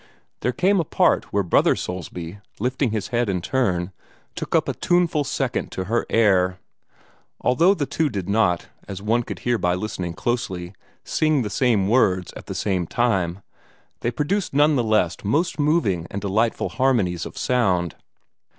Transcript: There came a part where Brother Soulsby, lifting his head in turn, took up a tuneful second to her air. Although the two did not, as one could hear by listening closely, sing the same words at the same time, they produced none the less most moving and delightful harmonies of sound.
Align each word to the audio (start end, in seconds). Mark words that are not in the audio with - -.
There 0.39 0.51
came 0.51 0.79
a 0.79 0.83
part 0.83 1.25
where 1.25 1.43
Brother 1.43 1.75
Soulsby, 1.75 2.39
lifting 2.59 2.89
his 2.89 3.09
head 3.09 3.29
in 3.29 3.39
turn, 3.39 3.91
took 4.33 4.55
up 4.55 4.67
a 4.67 4.73
tuneful 4.73 5.23
second 5.23 5.71
to 5.73 5.83
her 5.83 6.07
air. 6.09 6.57
Although 7.41 7.75
the 7.75 7.85
two 7.85 8.09
did 8.09 8.27
not, 8.27 8.67
as 8.87 8.99
one 8.99 9.21
could 9.21 9.37
hear 9.45 9.59
by 9.59 9.75
listening 9.75 10.13
closely, 10.15 10.73
sing 11.03 11.43
the 11.43 11.51
same 11.51 11.87
words 11.87 12.33
at 12.35 12.47
the 12.47 12.55
same 12.55 12.87
time, 12.87 13.43
they 13.99 14.09
produced 14.09 14.55
none 14.55 14.75
the 14.75 14.83
less 14.83 15.17
most 15.23 15.59
moving 15.59 16.07
and 16.09 16.19
delightful 16.19 16.69
harmonies 16.69 17.27
of 17.27 17.37
sound. 17.37 17.93